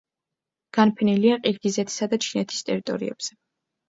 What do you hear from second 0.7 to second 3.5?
განფენილია ყირგიზეთისა და ჩინეთის ტერიტორიებზე.